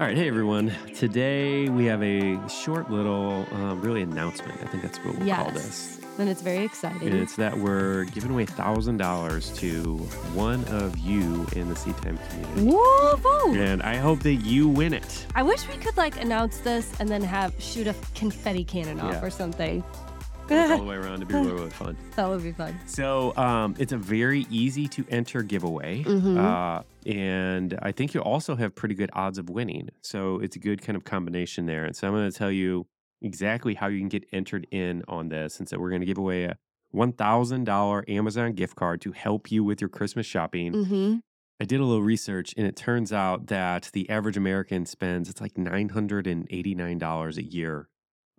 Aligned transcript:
All 0.00 0.06
right, 0.06 0.16
hey 0.16 0.28
everyone. 0.28 0.72
Today 0.94 1.68
we 1.68 1.84
have 1.86 2.02
a 2.04 2.38
short 2.48 2.88
little, 2.88 3.46
um, 3.52 3.80
really 3.80 4.02
announcement. 4.02 4.60
I 4.62 4.66
think 4.66 4.84
that's 4.84 4.98
what 4.98 5.18
we'll 5.18 5.34
call 5.34 5.50
this. 5.50 5.98
Yes. 6.00 6.04
And 6.18 6.28
it's 6.28 6.40
very 6.42 6.64
exciting. 6.64 7.08
And 7.08 7.16
it's 7.18 7.34
that 7.36 7.56
we're 7.58 8.04
giving 8.04 8.30
away 8.30 8.44
thousand 8.46 8.98
dollars 8.98 9.50
to 9.58 9.96
one 10.34 10.64
of 10.66 10.96
you 10.98 11.46
in 11.56 11.68
the 11.68 11.74
Seed 11.76 11.96
Time 11.98 12.18
community. 12.28 12.62
Woo 12.62 13.16
woo! 13.24 13.54
And 13.56 13.82
I 13.82 13.96
hope 13.96 14.20
that 14.20 14.34
you 14.34 14.68
win 14.68 14.94
it. 14.94 15.26
I 15.34 15.42
wish 15.42 15.66
we 15.68 15.76
could 15.76 15.96
like 15.96 16.20
announce 16.20 16.58
this 16.58 16.92
and 17.00 17.08
then 17.08 17.22
have 17.22 17.52
shoot 17.58 17.86
a 17.88 17.94
confetti 18.14 18.64
cannon 18.64 19.00
off 19.00 19.14
Yeah. 19.14 19.24
or 19.24 19.30
something. 19.30 19.82
It's 20.50 20.70
all 20.72 20.78
the 20.78 20.84
way 20.84 20.96
around 20.96 21.20
to 21.20 21.26
be 21.26 21.34
really, 21.34 21.52
really 21.52 21.70
fun. 21.70 21.96
That 22.16 22.28
would 22.28 22.42
be 22.42 22.52
fun. 22.52 22.78
So 22.86 23.36
um, 23.36 23.74
it's 23.78 23.92
a 23.92 23.98
very 23.98 24.46
easy 24.50 24.88
to 24.88 25.04
enter 25.08 25.42
giveaway. 25.42 26.02
Mhm. 26.02 26.36
Uh, 26.36 26.82
and 27.06 27.78
I 27.80 27.92
think 27.92 28.14
you 28.14 28.20
also 28.20 28.56
have 28.56 28.74
pretty 28.74 28.94
good 28.94 29.10
odds 29.12 29.38
of 29.38 29.48
winning. 29.50 29.88
So 30.02 30.38
it's 30.40 30.56
a 30.56 30.58
good 30.58 30.82
kind 30.82 30.96
of 30.96 31.04
combination 31.04 31.66
there. 31.66 31.84
And 31.84 31.94
so 31.94 32.06
I'm 32.06 32.14
going 32.14 32.30
to 32.30 32.36
tell 32.36 32.50
you 32.50 32.86
exactly 33.22 33.74
how 33.74 33.86
you 33.86 33.98
can 33.98 34.08
get 34.08 34.24
entered 34.32 34.66
in 34.70 35.02
on 35.08 35.28
this. 35.28 35.58
And 35.58 35.68
so 35.68 35.78
we're 35.78 35.90
going 35.90 36.00
to 36.00 36.06
give 36.06 36.18
away 36.18 36.44
a 36.44 36.56
$1,000 36.94 38.08
Amazon 38.08 38.52
gift 38.52 38.76
card 38.76 39.00
to 39.02 39.12
help 39.12 39.50
you 39.50 39.62
with 39.64 39.80
your 39.80 39.88
Christmas 39.90 40.26
shopping. 40.26 40.72
Mm-hmm. 40.72 41.16
I 41.60 41.64
did 41.64 41.80
a 41.80 41.84
little 41.84 42.02
research 42.02 42.54
and 42.56 42.66
it 42.66 42.76
turns 42.76 43.12
out 43.12 43.48
that 43.48 43.90
the 43.92 44.08
average 44.08 44.36
American 44.36 44.86
spends, 44.86 45.28
it's 45.28 45.40
like 45.40 45.54
$989 45.54 47.36
a 47.36 47.42
year 47.42 47.88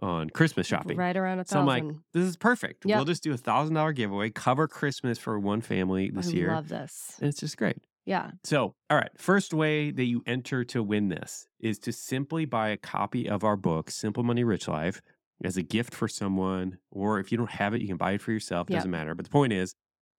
on 0.02 0.30
Christmas 0.30 0.68
shopping. 0.68 0.98
Right 0.98 1.16
around 1.16 1.40
a 1.40 1.44
thousand. 1.44 1.56
So 1.56 1.60
I'm 1.60 1.66
like, 1.66 1.96
this 2.14 2.24
is 2.26 2.38
perfect. 2.38 2.86
Yep. 2.86 2.98
We'll 2.98 3.06
just 3.06 3.24
do 3.24 3.34
a 3.34 3.38
thousand 3.38 3.76
dollar 3.76 3.92
giveaway, 3.92 4.30
cover 4.30 4.68
Christmas 4.68 5.18
for 5.18 5.40
one 5.40 5.62
family 5.62 6.10
this 6.10 6.32
year. 6.32 6.48
I 6.48 6.48
year. 6.48 6.56
love 6.56 6.70
this. 6.70 7.16
and 7.20 7.30
it's 7.30 7.40
just 7.40 7.58
great. 7.58 7.78
Yeah. 8.06 8.32
So, 8.44 8.74
all 8.90 8.98
right, 8.98 9.12
first 9.18 9.54
way 9.54 9.92
that 9.92 10.06
you 10.06 10.24
enter 10.26 10.64
to 10.66 10.82
win 10.82 11.10
this 11.10 11.48
is 11.60 11.78
to 11.80 11.92
simply 11.92 12.46
buy 12.46 12.70
a 12.70 12.78
copy 12.78 13.30
of 13.30 13.44
our 13.44 13.56
book, 13.56 13.92
Simple 13.92 14.24
Money 14.24 14.44
Rich 14.44 14.68
Life, 14.68 15.02
as 15.44 15.58
a 15.58 15.62
gift 15.62 15.94
for 15.94 16.08
someone. 16.08 16.80
Or 16.92 17.20
if 17.20 17.32
you 17.32 17.38
don't 17.38 17.52
have 17.52 17.74
it, 17.74 17.82
you 17.82 17.88
can 17.88 17.98
buy 17.98 18.14
it 18.14 18.22
for 18.22 18.32
yourself. 18.32 18.70
Yep. 18.70 18.78
Doesn't 18.80 18.92
matter. 18.92 19.14
But 19.14 19.26
the 19.26 19.32
point 19.32 19.54
is, 19.54 19.76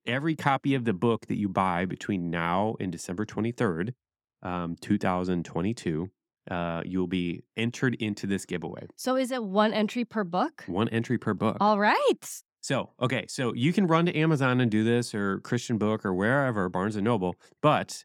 every 0.06 0.36
copy 0.36 0.74
of 0.74 0.84
the 0.84 0.92
book 0.92 1.26
that 1.26 1.36
you 1.36 1.48
buy 1.48 1.84
between 1.84 2.30
now 2.30 2.76
and 2.78 2.92
December 2.92 3.26
23rd, 3.26 3.94
um, 4.42 4.76
2022, 4.80 6.10
uh, 6.50 6.82
you'll 6.84 7.06
be 7.06 7.42
entered 7.56 7.94
into 7.96 8.26
this 8.26 8.44
giveaway. 8.44 8.86
So 8.96 9.16
is 9.16 9.30
it 9.30 9.42
one 9.42 9.72
entry 9.72 10.04
per 10.04 10.24
book? 10.24 10.64
One 10.66 10.88
entry 10.88 11.18
per 11.18 11.34
book. 11.34 11.56
All 11.60 11.78
right. 11.78 12.42
So, 12.62 12.90
okay, 13.00 13.24
so 13.28 13.54
you 13.54 13.72
can 13.72 13.86
run 13.86 14.06
to 14.06 14.16
Amazon 14.16 14.60
and 14.60 14.70
do 14.70 14.84
this 14.84 15.14
or 15.14 15.40
Christian 15.40 15.78
Book 15.78 16.04
or 16.04 16.12
wherever, 16.12 16.68
Barnes 16.68 16.94
and 16.94 17.04
Noble. 17.04 17.36
But 17.62 18.04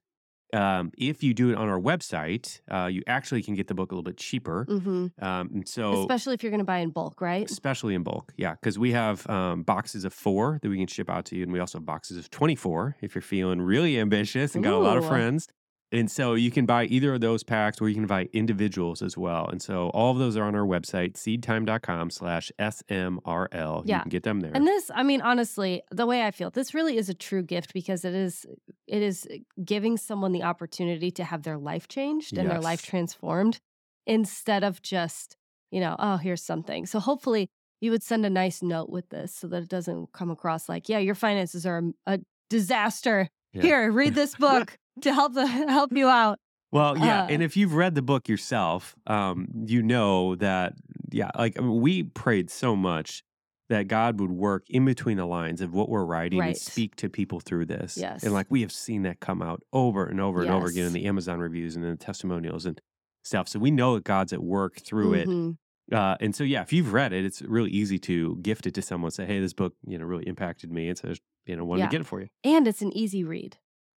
um, 0.54 0.92
if 0.98 1.24
you 1.24 1.34
do 1.34 1.50
it 1.50 1.58
on 1.58 1.68
our 1.68 1.80
website, 1.80 2.62
uh, 2.72 2.86
you 2.86 3.04
actually 3.08 3.44
can 3.44 3.56
get 3.56 3.68
the 3.68 3.74
book 3.74 3.92
a 3.92 3.96
little 3.96 4.04
bit 4.04 4.18
cheaper. 4.18 4.66
Mm-hmm. 4.70 5.24
Um, 5.24 5.64
so, 5.66 6.02
Especially 6.02 6.34
if 6.36 6.44
you're 6.44 6.52
going 6.52 6.60
to 6.60 6.66
buy 6.66 6.78
in 6.78 6.92
bulk, 6.92 7.20
right? 7.20 7.50
especially 7.50 7.96
in 7.96 8.04
bulk, 8.04 8.34
yeah, 8.38 8.54
because 8.54 8.80
we 8.80 8.94
have 8.94 9.30
um, 9.30 9.64
boxes 9.64 10.06
of 10.06 10.14
four 10.14 10.60
that 10.62 10.70
we 10.70 10.78
can 10.78 10.88
ship 10.88 11.10
out 11.10 11.26
to 11.26 11.36
you, 11.36 11.44
and 11.44 11.52
we 11.52 11.60
also 11.60 11.80
have 11.80 11.86
boxes 11.86 12.18
of 12.18 12.30
24 12.30 12.96
if 13.02 13.16
you're 13.16 13.22
feeling 13.22 13.62
really 13.62 14.00
ambitious 14.00 14.56
and 14.56 14.64
got 14.64 14.74
a 14.74 14.78
lot 14.78 14.98
of 14.98 15.06
friends. 15.06 15.48
And 15.92 16.10
so 16.10 16.34
you 16.34 16.52
can 16.52 16.66
buy 16.66 16.86
either 16.86 17.14
of 17.14 17.22
those 17.22 17.44
packs 17.44 17.80
or 17.80 17.88
you 17.88 17.96
can 17.96 18.08
buy 18.08 18.28
individuals 18.34 19.02
as 19.02 19.18
well. 19.18 19.48
And 19.48 19.62
so 19.62 19.90
all 19.90 20.12
of 20.12 20.18
those 20.18 20.36
are 20.36 20.44
on 20.44 20.56
our 20.56 20.66
website, 20.66 21.14
seedtime.com 21.14 22.10
slash 22.10 22.52
SMRL. 22.60 23.84
Yeah. 23.86 23.98
You 23.98 24.02
can 24.02 24.10
get 24.10 24.24
them 24.24 24.40
there. 24.40 24.52
And 24.54 24.66
this, 24.66 24.90
I 24.94 25.04
mean, 25.04 25.22
honestly, 25.22 25.84
the 25.92 26.06
way 26.06 26.24
I 26.24 26.32
feel, 26.32 26.50
this 26.50 26.74
really 26.74 26.98
is 26.98 27.08
a 27.08 27.14
true 27.14 27.44
gift 27.44 27.74
because 27.74 28.04
it 28.04 28.16
is 28.16 28.46
it 28.88 29.02
is 29.02 29.28
uh, 29.32 29.38
giving 29.64 29.98
someone 29.98 30.32
the 30.32 30.44
opportunity 30.44 31.12
to 31.12 31.24
have 31.24 31.44
their 31.44 31.58
life 31.58 31.88
changed 31.88 32.38
and 32.38 32.50
their 32.50 32.62
life 32.62 32.82
transformed 32.82 33.60
instead 34.08 34.64
of 34.64 34.82
just, 34.82 35.38
you 35.72 35.80
know, 35.80 35.96
oh, 36.00 36.18
here's 36.18 36.44
something. 36.44 36.86
So 36.86 37.00
hopefully 37.00 37.48
you 37.80 37.92
would 37.92 38.04
send 38.04 38.26
a 38.26 38.30
nice 38.30 38.62
note 38.62 38.90
with 38.90 39.10
this 39.10 39.36
so 39.36 39.48
that 39.48 39.64
it 39.64 39.70
doesn't 39.70 40.12
come 40.14 40.32
across 40.32 40.68
like, 40.68 40.90
yeah, 40.90 40.98
your 40.98 41.16
finances 41.16 41.66
are 41.66 41.84
a, 42.08 42.14
a 42.14 42.20
disaster. 42.50 43.30
Yeah. 43.54 43.62
Here, 43.62 43.92
read 43.92 44.16
this 44.16 44.36
book 44.40 44.78
to 45.02 45.14
help 45.14 45.34
the 45.34 45.46
help 45.48 45.92
you 45.94 46.08
out. 46.08 46.40
Well, 46.72 46.98
yeah, 46.98 47.24
Uh, 47.24 47.28
and 47.28 47.42
if 47.44 47.56
you've 47.56 47.74
read 47.74 47.96
the 47.96 48.02
book 48.02 48.28
yourself, 48.28 48.96
um, 49.08 49.48
you 49.66 49.82
know 49.82 50.36
that 50.36 50.74
yeah, 51.12 51.32
like 51.38 51.58
I 51.58 51.62
mean, 51.62 51.80
we 51.82 52.04
prayed 52.04 52.50
so 52.50 52.76
much 52.76 53.24
that 53.70 53.88
God 53.88 54.20
would 54.20 54.32
work 54.32 54.64
in 54.70 54.86
between 54.86 55.18
the 55.18 55.26
lines 55.26 55.60
of 55.62 55.74
what 55.74 55.90
we're 55.90 56.06
writing 56.06 56.40
and 56.42 56.56
speak 56.58 56.96
to 56.98 57.10
people 57.10 57.40
through 57.40 57.66
this. 57.66 57.98
Yes. 57.98 58.24
and 58.24 58.32
like 58.34 58.48
we 58.50 58.62
have 58.62 58.72
seen 58.72 59.04
that 59.04 59.20
come 59.20 59.42
out 59.42 59.62
over 59.74 60.06
and 60.06 60.20
over 60.22 60.42
and 60.42 60.52
over 60.52 60.68
again 60.68 60.86
in 60.86 60.94
the 60.94 61.06
Amazon 61.06 61.40
reviews 61.40 61.76
and 61.76 61.84
in 61.84 61.92
the 61.92 61.98
testimonials 61.98 62.66
and 62.68 62.80
stuff. 63.24 63.48
So 63.48 63.58
we 63.58 63.72
know 63.72 63.96
that 63.96 64.04
God's 64.04 64.34
at 64.34 64.44
work 64.44 64.82
through 64.82 65.14
it. 65.16 65.28
Mhm. 65.28 65.58
Uh, 65.92 66.16
and 66.20 66.36
so 66.36 66.44
yeah, 66.44 66.62
if 66.62 66.74
you've 66.74 66.94
read 66.94 67.12
it, 67.14 67.26
it's 67.26 67.42
really 67.44 67.72
easy 67.72 67.98
to 68.00 68.36
gift 68.42 68.68
it 68.68 68.74
to 68.76 68.82
someone. 68.84 69.10
Say, 69.12 69.26
hey, 69.26 69.40
this 69.40 69.54
book, 69.54 69.74
you 69.88 69.98
know, 69.98 70.06
really 70.06 70.28
impacted 70.28 70.72
me, 70.72 70.90
and 70.90 70.98
so 70.98 71.14
you 71.48 71.56
know, 71.56 71.64
wanted 71.66 71.82
Yeah. 71.82 71.88
to 71.88 71.92
get 71.92 72.02
it 72.02 72.08
for 72.08 72.22
you. 72.22 72.28
And 72.44 72.68
it's 72.68 72.82
an 72.84 72.96
easy 72.96 73.24
read. 73.24 73.58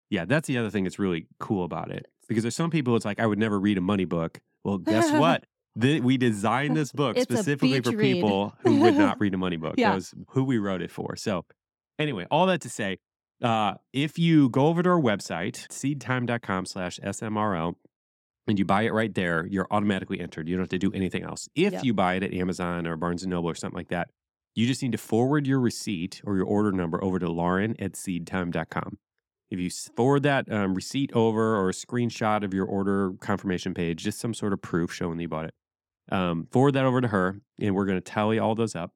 Yeah, 0.10 0.26
that's 0.26 0.48
the 0.48 0.58
other 0.58 0.70
thing 0.70 0.84
that's 0.84 1.00
really 1.00 1.28
cool 1.40 1.64
about 1.66 1.92
it. 1.92 2.06
Because 2.28 2.44
there's 2.44 2.56
some 2.56 2.70
people, 2.72 2.96
it's 2.96 3.06
like, 3.06 3.20
I 3.20 3.26
would 3.26 3.40
never 3.40 3.60
read 3.60 3.78
a 3.78 3.82
money 3.82 4.06
book. 4.06 4.40
Well, 4.64 4.78
guess 4.78 5.12
what? 5.20 5.46
The, 5.76 6.02
we 6.02 6.18
designed 6.18 6.76
this 6.76 6.92
book 6.92 7.18
It's 7.18 7.30
a 7.30 7.34
specifically 7.36 7.80
for 7.82 7.92
beach 7.92 8.00
read. 8.00 8.14
people 8.16 8.54
who 8.64 8.80
would 8.82 8.96
not 8.98 9.20
read 9.20 9.34
a 9.34 9.38
money 9.38 9.58
book. 9.58 9.76
Yeah. 9.78 9.90
That 9.90 9.96
was 9.96 10.14
who 10.30 10.44
we 10.44 10.58
wrote 10.58 10.82
it 10.82 10.92
for. 10.92 11.16
So, 11.16 11.46
anyway, 12.00 12.26
all 12.32 12.46
that 12.48 12.62
to 12.62 12.70
say, 12.70 12.98
uh, 13.44 13.76
if 13.94 14.18
you 14.18 14.50
go 14.50 14.68
over 14.68 14.82
to 14.82 14.90
our 14.90 15.00
website, 15.00 15.68
seedtime.com 15.70 16.66
slash 16.66 17.00
SMRL, 17.04 17.76
and 18.48 18.58
you 18.58 18.66
buy 18.66 18.84
it 18.84 18.94
right 18.94 19.14
there, 19.14 19.46
you're 19.46 19.68
automatically 19.70 20.20
entered. 20.20 20.48
You 20.48 20.56
don't 20.56 20.64
have 20.64 20.70
to 20.70 20.80
do 20.80 20.92
anything 20.94 21.24
else. 21.24 21.48
If 21.54 21.74
Yep. 21.74 21.84
you 21.84 21.94
buy 21.94 22.16
it 22.16 22.24
at 22.24 22.34
Amazon 22.34 22.88
or 22.88 22.96
Barnes 22.96 23.24
and 23.24 23.30
Noble 23.30 23.50
or 23.50 23.56
something 23.56 23.78
like 23.78 23.90
that, 23.90 24.10
you 24.56 24.66
just 24.66 24.82
need 24.82 24.94
to 24.94 24.98
forward 24.98 25.46
your 25.46 25.60
receipt 25.60 26.22
or 26.24 26.38
your 26.38 26.46
order 26.46 26.72
number 26.72 27.04
over 27.04 27.20
to 27.20 27.30
Lauren 27.30 27.76
at 27.80 27.92
seedtime.com. 27.94 28.98
If 29.50 29.60
you 29.60 29.70
forward 29.96 30.24
that 30.24 30.52
um, 30.52 30.74
receipt 30.74 31.12
over 31.14 31.56
or 31.56 31.70
a 31.70 31.74
screenshot 31.74 32.44
of 32.44 32.54
your 32.54 32.66
order 32.66 33.14
confirmation 33.22 33.74
page, 33.74 34.04
just 34.04 34.20
some 34.20 34.34
sort 34.34 34.52
of 34.54 34.62
proof 34.62 34.92
showing 34.94 35.18
that 35.18 35.22
you 35.24 35.30
bought 35.30 35.46
it, 35.46 35.54
um, 36.12 36.48
forward 36.52 36.74
that 36.74 36.86
over 36.86 37.00
to 37.02 37.08
her, 37.08 37.40
and 37.60 37.74
we're 37.76 37.86
going 37.86 37.98
to 37.98 38.02
tally 38.02 38.40
all 38.40 38.56
those 38.56 38.76
up. 38.76 38.92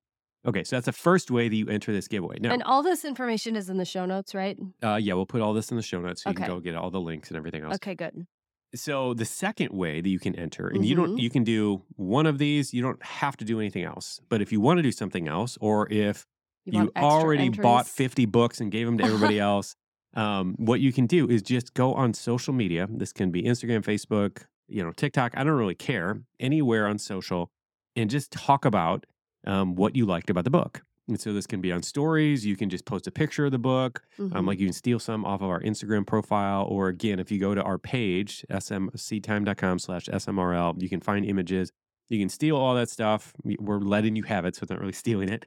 Okay, 0.45 0.63
so 0.63 0.75
that's 0.75 0.87
the 0.87 0.91
first 0.91 1.29
way 1.31 1.47
that 1.47 1.55
you 1.55 1.69
enter 1.69 1.93
this 1.93 2.07
giveaway. 2.07 2.37
Now, 2.39 2.51
And 2.51 2.63
all 2.63 2.83
this 2.83 3.05
information 3.05 3.55
is 3.55 3.69
in 3.69 3.77
the 3.77 3.85
show 3.85 4.05
notes, 4.05 4.33
right? 4.35 4.57
uh, 4.83 4.95
yeah, 4.95 5.13
we'll 5.13 5.25
put 5.27 5.41
all 5.41 5.53
this 5.53 5.69
in 5.71 5.77
the 5.77 5.83
show 5.83 6.01
notes 6.01 6.23
so 6.23 6.29
you 6.29 6.33
Okay. 6.35 6.45
can 6.45 6.55
go 6.55 6.59
get 6.59 6.75
all 6.75 6.89
the 6.89 6.99
links 6.99 7.29
and 7.29 7.37
everything 7.37 7.63
else. 7.63 7.75
Okay, 7.75 7.95
good. 7.95 8.25
So 8.73 9.13
the 9.13 9.25
second 9.25 9.71
way 9.71 10.01
that 10.01 10.09
you 10.09 10.19
can 10.19 10.33
enter, 10.35 10.67
and 10.67 10.85
you 10.85 10.95
don't, 10.95 11.11
Mhm. 11.11 11.19
you 11.19 11.29
can 11.29 11.43
do 11.43 11.83
one 11.95 12.25
of 12.25 12.37
these. 12.39 12.73
You 12.73 12.81
don't 12.81 13.03
have 13.03 13.35
to 13.37 13.45
do 13.45 13.59
anything 13.59 13.83
else. 13.83 14.19
But 14.29 14.41
if 14.41 14.51
you 14.51 14.61
want 14.61 14.77
to 14.77 14.83
do 14.83 14.91
something 14.91 15.27
else, 15.27 15.57
or 15.61 15.91
if 15.91 16.25
you, 16.65 16.89
extra 16.95 17.03
already 17.03 17.49
bought 17.49 17.87
50 17.87 18.25
books 18.25 18.61
and 18.61 18.71
gave 18.71 18.85
them 18.85 18.97
to 18.97 19.03
everybody 19.03 19.39
else, 19.51 19.75
um, 20.13 20.55
what 20.57 20.79
you 20.81 20.91
can 20.91 21.05
do 21.07 21.27
is 21.29 21.41
just 21.41 21.73
go 21.73 21.93
on 21.93 22.13
social 22.13 22.53
media. 22.53 22.87
This 22.89 23.13
can 23.13 23.31
be 23.31 23.43
Instagram, 23.43 23.83
Facebook, 23.83 24.43
you 24.67 24.83
know, 24.83 24.91
TikTok. 24.91 25.33
I 25.37 25.43
don't 25.43 25.53
really 25.57 25.75
care 25.75 26.21
anywhere 26.39 26.87
on 26.87 26.97
social, 26.97 27.51
and 27.95 28.09
just 28.09 28.31
talk 28.31 28.65
about 28.65 29.05
um, 29.45 29.75
what 29.75 29.95
you 29.95 30.05
liked 30.05 30.29
about 30.29 30.43
the 30.43 30.49
book. 30.49 30.83
And 31.07 31.19
so 31.19 31.33
this 31.33 31.47
can 31.47 31.61
be 31.61 31.71
on 31.71 31.81
stories. 31.81 32.45
You 32.45 32.55
can 32.55 32.69
just 32.69 32.85
post 32.85 33.07
a 33.07 33.11
picture 33.11 33.45
of 33.45 33.51
the 33.51 33.57
book. 33.59 34.03
Um, 34.19 34.29
Mhm. 34.29 34.47
like 34.47 34.59
you 34.59 34.67
can 34.67 34.73
steal 34.73 34.99
some 34.99 35.25
off 35.25 35.41
of 35.41 35.49
our 35.49 35.59
Instagram 35.61 36.05
profile, 36.05 36.65
or 36.69 36.87
again, 36.89 37.19
if 37.19 37.31
you 37.31 37.39
go 37.39 37.55
to 37.55 37.61
our 37.63 37.77
page, 37.77 38.45
seedtime.com 38.51 39.79
slash 39.79 40.05
smrl, 40.07 40.81
you 40.81 40.89
can 40.89 41.01
find 41.01 41.25
images. 41.25 41.71
You 42.09 42.19
can 42.19 42.29
steal 42.29 42.55
all 42.55 42.75
that 42.75 42.89
stuff. 42.89 43.33
We- 43.43 43.57
We're 43.59 43.79
letting 43.79 44.15
you 44.15 44.23
have 44.23 44.45
it, 44.45 44.55
so 44.55 44.63
it's 44.63 44.69
not 44.69 44.79
really 44.79 44.93
stealing 44.93 45.29
it. 45.29 45.45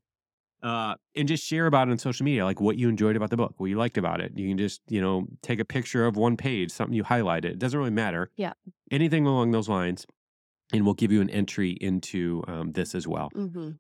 Uh, 0.64 0.94
and 1.14 1.28
just 1.28 1.44
share 1.44 1.66
about 1.66 1.88
it 1.88 1.91
on 1.91 1.98
social 1.98 2.25
media, 2.25 2.42
like 2.44 2.58
what 2.60 2.76
you 2.78 2.88
enjoyed 2.88 3.16
about 3.16 3.28
the 3.30 3.36
book, 3.36 3.52
what 3.58 3.66
you 3.66 3.76
liked 3.76 3.98
about 3.98 4.20
it. 4.20 4.32
You 4.34 4.48
can 4.48 4.56
just, 4.56 4.80
you 4.88 5.00
know, 5.00 5.26
take 5.42 5.60
a 5.60 5.64
picture 5.64 6.06
of 6.06 6.16
one 6.16 6.36
page, 6.38 6.70
something 6.70 6.94
you 6.94 7.04
highlighted. 7.04 7.44
It 7.44 7.58
doesn't 7.58 7.78
really 7.78 7.91
matter. 7.91 8.30
Yeah. 8.36 8.54
Anything 8.91 9.26
along 9.26 9.50
those 9.50 9.69
lines. 9.69 10.06
And 10.72 10.87
we'll 10.87 10.94
give 10.94 11.12
you 11.12 11.20
an 11.20 11.28
entry 11.28 11.72
into 11.72 12.43
um, 12.49 12.72
this 12.72 12.94
as 12.94 13.06
well 13.06 13.28
Mhm. 13.37 13.76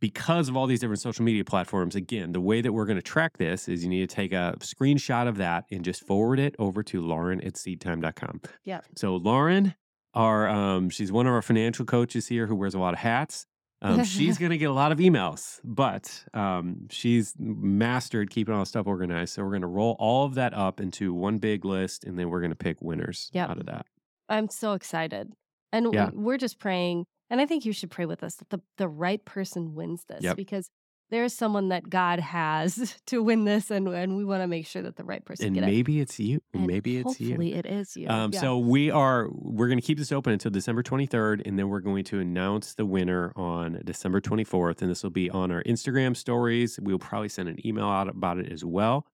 because 0.00 0.48
of 0.48 0.56
all 0.56 0.68
these 0.68 0.78
different 0.78 1.00
social 1.00 1.24
media 1.24 1.44
platforms, 1.44 1.96
again, 1.96 2.30
the 2.30 2.40
way 2.40 2.60
that 2.60 2.72
we're 2.72 2.86
going 2.86 2.96
to 2.96 3.02
track 3.02 3.36
this 3.38 3.68
is 3.68 3.82
you 3.82 3.90
need 3.90 4.08
to 4.08 4.14
take 4.14 4.32
a 4.32 4.54
screenshot 4.60 5.26
of 5.26 5.36
that 5.38 5.64
and 5.72 5.84
just 5.84 6.06
forward 6.06 6.38
it 6.38 6.54
over 6.60 6.84
to 6.84 7.00
Lauren 7.02 7.40
at 7.40 7.54
seedtime.com. 7.54 8.40
Yeah. 8.64 8.82
So 8.96 9.16
Lauren, 9.16 9.74
our 10.14 10.48
um, 10.48 10.88
she's 10.90 11.10
one 11.10 11.26
of 11.26 11.32
our 11.32 11.42
financial 11.42 11.84
coaches 11.84 12.28
here 12.28 12.46
who 12.46 12.54
wears 12.54 12.74
a 12.74 12.78
lot 12.78 12.94
of 12.94 13.00
hats. 13.00 13.46
Um, 13.80 14.04
she's 14.04 14.38
going 14.42 14.50
to 14.50 14.58
get 14.58 14.70
a 14.70 14.72
lot 14.72 14.90
of 14.92 14.98
emails, 14.98 15.60
but 15.64 16.24
um, 16.34 16.88
she's 16.90 17.34
mastered 17.38 18.30
keeping 18.30 18.54
all 18.54 18.60
the 18.60 18.66
stuff 18.66 18.86
organized. 18.86 19.34
So 19.34 19.42
we're 19.44 19.50
going 19.50 19.62
to 19.62 19.68
roll 19.68 19.96
all 19.98 20.24
of 20.26 20.34
that 20.34 20.52
up 20.54 20.80
into 20.80 21.14
one 21.14 21.38
big 21.38 21.64
list, 21.64 22.04
and 22.04 22.18
then 22.18 22.28
we're 22.30 22.40
going 22.40 22.50
to 22.50 22.56
pick 22.56 22.80
winners 22.80 23.30
Yep. 23.32 23.50
out 23.50 23.58
of 23.58 23.66
that. 23.66 23.86
I'm 24.28 24.48
so 24.48 24.72
excited. 24.74 25.32
And 25.72 25.92
Yeah. 25.92 26.10
we're 26.12 26.38
just 26.38 26.58
praying, 26.58 27.06
and 27.30 27.40
I 27.40 27.46
think 27.46 27.64
you 27.64 27.72
should 27.72 27.90
pray 27.90 28.06
with 28.06 28.22
us 28.24 28.36
that 28.36 28.50
the, 28.50 28.60
the 28.78 28.88
right 28.88 29.24
person 29.24 29.74
wins 29.74 30.04
this 30.08 30.22
Yep. 30.22 30.36
because 30.36 30.70
there's 31.10 31.32
someone 31.32 31.68
that 31.70 31.88
God 31.88 32.20
has 32.20 32.96
to 33.06 33.22
win 33.22 33.44
this, 33.44 33.70
and 33.70 33.88
and 33.88 34.16
we 34.16 34.24
want 34.24 34.42
to 34.42 34.46
make 34.46 34.66
sure 34.66 34.82
that 34.82 34.96
the 34.96 35.04
right 35.04 35.24
person 35.24 35.46
And 35.46 35.54
get 35.54 35.64
it. 35.64 35.66
maybe 35.66 36.00
it's 36.00 36.18
you. 36.20 36.40
And 36.52 36.66
maybe 36.66 36.98
it's 36.98 37.18
you. 37.20 37.28
hopefully 37.30 37.54
it 37.54 37.66
is 37.66 37.96
you. 37.96 38.08
Um, 38.08 38.30
Yeah. 38.32 38.40
So 38.40 38.58
we 38.58 38.90
are 38.90 39.28
we're 39.32 39.68
going 39.68 39.80
to 39.80 39.86
keep 39.86 39.98
this 39.98 40.12
open 40.12 40.32
until 40.32 40.50
December 40.50 40.82
23rd, 40.82 41.42
and 41.46 41.58
then 41.58 41.68
we're 41.68 41.80
going 41.80 42.04
to 42.04 42.20
announce 42.20 42.74
the 42.74 42.84
winner 42.86 43.32
on 43.36 43.80
December 43.84 44.20
24th, 44.20 44.82
and 44.82 44.90
this 44.90 45.02
will 45.02 45.10
be 45.10 45.30
on 45.30 45.50
our 45.50 45.62
Instagram 45.64 46.16
stories. 46.16 46.78
We'll 46.82 46.98
probably 46.98 47.28
send 47.28 47.48
an 47.48 47.64
email 47.66 47.86
out 47.88 48.08
about 48.08 48.38
it 48.38 48.52
as 48.52 48.64
well. 48.64 49.06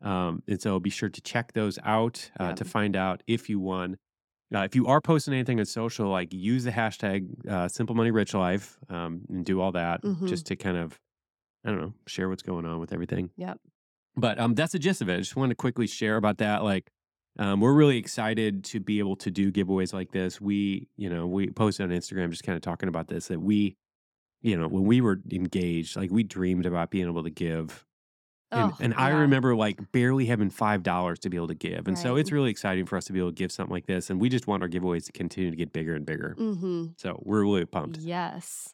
Um, 0.00 0.42
and 0.46 0.60
so 0.62 0.78
be 0.78 0.90
sure 0.90 1.08
to 1.08 1.20
check 1.20 1.52
those 1.54 1.78
out 1.84 2.30
uh, 2.38 2.44
Yeah. 2.44 2.54
to 2.54 2.64
find 2.64 2.94
out 2.96 3.22
if 3.26 3.48
you 3.48 3.58
won. 3.58 3.96
Uh, 4.54 4.60
if 4.60 4.74
you 4.74 4.86
are 4.86 5.00
posting 5.00 5.34
anything 5.34 5.58
on 5.60 5.66
social, 5.66 6.08
like 6.08 6.32
use 6.32 6.64
the 6.64 6.70
hashtag 6.70 7.26
uh, 7.46 7.68
Simple 7.68 7.94
Money 7.94 8.10
Rich 8.10 8.32
Life 8.32 8.78
um, 8.88 9.22
and 9.28 9.44
do 9.44 9.60
all 9.60 9.72
that 9.72 10.02
Mhm. 10.02 10.26
just 10.28 10.46
to 10.46 10.56
kind 10.56 10.76
of, 10.78 10.98
I 11.64 11.70
don't 11.70 11.80
know, 11.80 11.94
share 12.06 12.28
what's 12.28 12.42
going 12.42 12.64
on 12.66 12.80
with 12.80 12.92
everything. 12.92 13.30
Yep. 13.36 13.58
But 14.16 14.38
um, 14.38 14.54
that's 14.54 14.72
the 14.72 14.78
gist 14.78 15.00
of 15.02 15.08
it. 15.08 15.14
I 15.14 15.18
just 15.18 15.36
wanted 15.36 15.50
to 15.50 15.56
quickly 15.56 15.86
share 15.86 16.16
about 16.16 16.38
that. 16.38 16.64
Like, 16.64 16.90
um, 17.38 17.60
we're 17.60 17.72
really 17.74 17.98
excited 17.98 18.64
to 18.64 18.80
be 18.80 18.98
able 18.98 19.16
to 19.16 19.30
do 19.30 19.52
giveaways 19.52 19.92
like 19.92 20.10
this. 20.10 20.40
We, 20.40 20.88
you 20.96 21.08
know, 21.08 21.26
we 21.26 21.50
posted 21.50 21.90
on 21.90 21.96
Instagram 21.96 22.30
just 22.30 22.42
kind 22.42 22.56
of 22.56 22.62
talking 22.62 22.88
about 22.88 23.08
this 23.08 23.28
that 23.28 23.40
we, 23.40 23.76
you 24.42 24.56
know, 24.56 24.66
when 24.66 24.84
we 24.84 25.00
were 25.00 25.20
engaged, 25.30 25.96
like 25.96 26.10
we 26.10 26.24
dreamed 26.24 26.66
about 26.66 26.90
being 26.90 27.06
able 27.06 27.22
to 27.22 27.30
give. 27.30 27.84
And, 28.50 28.72
Oh, 28.72 28.76
and 28.80 28.94
I 28.94 29.10
yeah. 29.10 29.18
remember 29.18 29.54
like 29.54 29.92
barely 29.92 30.24
having 30.24 30.48
five 30.48 30.82
dollars 30.82 31.18
to 31.18 31.28
be 31.28 31.36
able 31.36 31.48
to 31.48 31.54
give, 31.54 31.86
and 31.86 31.98
so 31.98 32.16
it's 32.16 32.32
really 32.32 32.50
exciting 32.50 32.86
for 32.86 32.96
us 32.96 33.04
to 33.04 33.12
be 33.12 33.18
able 33.18 33.28
to 33.28 33.34
give 33.34 33.52
something 33.52 33.74
like 33.74 33.84
this. 33.86 34.08
And 34.08 34.18
we 34.18 34.30
just 34.30 34.46
want 34.46 34.62
our 34.62 34.70
giveaways 34.70 35.04
to 35.04 35.12
continue 35.12 35.50
to 35.50 35.56
get 35.56 35.70
bigger 35.70 35.94
and 35.94 36.06
bigger. 36.06 36.34
Mm-hmm. 36.38 36.86
So 36.96 37.20
we're 37.26 37.42
really 37.42 37.66
pumped. 37.66 37.98
Yes. 37.98 38.72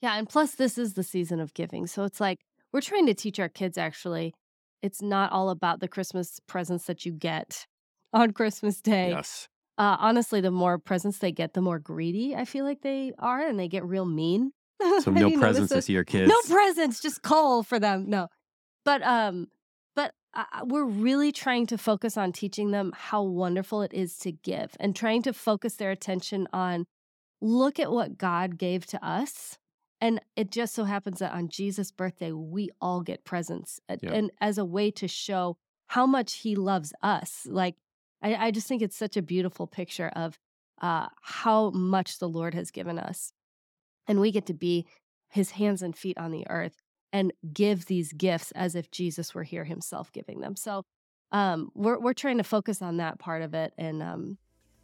Yeah. 0.00 0.16
And 0.16 0.28
plus, 0.28 0.54
this 0.54 0.78
is 0.78 0.94
the 0.94 1.02
season 1.02 1.40
of 1.40 1.54
giving. 1.54 1.86
So 1.86 2.04
it's 2.04 2.20
like 2.20 2.38
we're 2.72 2.80
trying 2.80 3.06
to 3.06 3.14
teach 3.14 3.38
our 3.38 3.48
kids 3.48 3.76
actually, 3.76 4.34
it's 4.82 5.02
not 5.02 5.32
all 5.32 5.50
about 5.50 5.80
the 5.80 5.88
Christmas 5.88 6.40
presents 6.46 6.86
that 6.86 7.04
you 7.04 7.12
get 7.12 7.66
on 8.12 8.32
Christmas 8.32 8.80
Day. 8.80 9.10
Yes. 9.10 9.48
Uh, 9.78 9.96
honestly, 9.98 10.42
the 10.42 10.50
more 10.50 10.78
presents 10.78 11.18
they 11.18 11.32
get, 11.32 11.54
the 11.54 11.62
more 11.62 11.78
greedy 11.78 12.36
I 12.36 12.44
feel 12.44 12.66
like 12.66 12.82
they 12.82 13.12
are 13.18 13.40
and 13.46 13.58
they 13.58 13.68
get 13.68 13.84
real 13.84 14.04
mean. 14.04 14.52
So 15.02 15.10
no 15.10 15.30
presents 15.38 15.70
this? 15.70 15.84
this 15.84 15.88
year, 15.90 16.04
kids. 16.04 16.28
No 16.28 16.54
presents, 16.54 17.00
just 17.00 17.22
coal 17.22 17.62
for 17.62 17.78
them. 17.78 18.08
No, 18.08 18.28
but 18.84 19.02
um, 19.02 19.48
but 19.94 20.12
uh, 20.32 20.44
we're 20.64 20.86
really 20.86 21.32
trying 21.32 21.66
to 21.66 21.78
focus 21.78 22.16
on 22.16 22.32
teaching 22.32 22.70
them 22.70 22.92
how 22.96 23.22
wonderful 23.22 23.82
it 23.82 23.92
is 23.92 24.16
to 24.20 24.32
give, 24.32 24.76
and 24.80 24.96
trying 24.96 25.22
to 25.22 25.34
focus 25.34 25.74
their 25.74 25.90
attention 25.90 26.48
on 26.52 26.86
look 27.42 27.78
at 27.78 27.92
what 27.92 28.16
God 28.16 28.56
gave 28.56 28.86
to 28.86 29.06
us. 29.06 29.58
And 30.00 30.20
it 30.34 30.50
just 30.50 30.74
so 30.74 30.84
happens 30.84 31.18
that 31.18 31.32
on 31.32 31.48
Jesus' 31.48 31.90
birthday, 31.90 32.32
we 32.32 32.70
all 32.80 33.02
get 33.02 33.24
presents, 33.24 33.80
and 34.14 34.30
as 34.40 34.56
a 34.58 34.64
way 34.64 34.90
to 34.92 35.06
show 35.06 35.56
how 35.88 36.06
much 36.06 36.36
He 36.36 36.56
loves 36.56 36.92
us. 37.02 37.46
Like, 37.46 37.76
I, 38.22 38.46
I 38.46 38.50
just 38.50 38.66
think 38.66 38.80
it's 38.82 38.96
such 38.96 39.16
a 39.16 39.22
beautiful 39.22 39.66
picture 39.66 40.08
of 40.16 40.38
uh, 40.80 41.08
how 41.20 41.70
much 41.70 42.18
the 42.18 42.28
Lord 42.28 42.54
has 42.54 42.70
given 42.70 42.98
us 42.98 43.32
and 44.10 44.20
we 44.20 44.32
get 44.32 44.46
to 44.46 44.54
be 44.54 44.86
his 45.28 45.52
hands 45.52 45.82
and 45.82 45.96
feet 45.96 46.18
on 46.18 46.32
the 46.32 46.44
earth 46.50 46.82
and 47.12 47.32
give 47.52 47.86
these 47.86 48.12
gifts 48.12 48.50
as 48.52 48.74
if 48.74 48.90
Jesus 48.90 49.34
were 49.34 49.44
here 49.44 49.64
himself 49.64 50.12
giving 50.12 50.40
them. 50.40 50.56
So 50.56 50.84
um, 51.32 51.70
we're 51.74 51.98
we're 51.98 52.12
trying 52.12 52.38
to 52.38 52.44
focus 52.44 52.82
on 52.82 52.96
that 52.96 53.20
part 53.20 53.42
of 53.42 53.54
it, 53.54 53.72
and 53.78 54.02
um, 54.02 54.38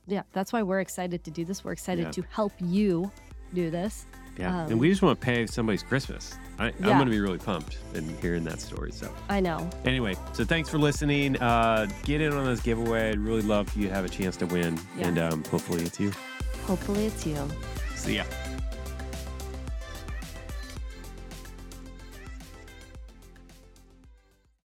yeah, 0.07 0.23
that's 0.33 0.53
why 0.53 0.63
we're 0.63 0.79
excited 0.81 1.25
to 1.25 1.31
do 1.33 1.45
this. 1.45 1.65
We're 1.65 1.73
excited 1.73 2.05
Yeah. 2.05 2.11
to 2.13 2.23
help 2.31 2.53
you 2.61 3.11
do 3.53 3.69
this. 3.71 4.07
Yeah. 4.39 4.65
Um, 4.65 4.71
and 4.73 4.81
we 4.81 4.89
just 4.91 5.03
want 5.03 5.19
to 5.21 5.25
pay 5.25 5.47
somebody's 5.47 5.83
Christmas. 5.83 6.35
I, 6.59 6.67
I'm 6.67 6.75
Yeah. 6.81 6.87
going 6.95 7.07
to 7.07 7.11
be 7.11 7.21
really 7.21 7.39
pumped 7.39 7.79
in 7.95 8.09
hearing 8.19 8.45
that 8.45 8.61
story. 8.61 8.93
So. 8.93 9.13
I 9.29 9.41
know. 9.41 9.69
Anyway, 9.85 10.17
so 10.33 10.45
thanks 10.45 10.69
for 10.69 10.79
listening. 10.79 11.37
Uh, 11.41 11.87
get 12.05 12.21
in 12.21 12.33
on 12.33 12.45
this 12.45 12.61
giveaway. 12.61 13.11
I'd 13.11 13.19
really 13.19 13.43
love 13.43 13.69
for 13.69 13.79
you 13.79 13.89
to 13.89 13.95
have 13.95 14.05
a 14.05 14.09
chance 14.09 14.37
to 14.39 14.47
win. 14.47 14.79
Yeah. 14.99 15.09
And 15.09 15.19
um, 15.19 15.45
hopefully 15.45 15.83
it's 15.85 15.99
you. 16.01 16.13
Hopefully, 16.67 17.07
it's 17.07 17.25
you. 17.27 17.37
See 17.95 18.17
ya. 18.17 18.25